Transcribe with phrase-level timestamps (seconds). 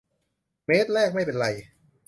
[0.65, 1.47] เมตรแรกไม่เป็นไร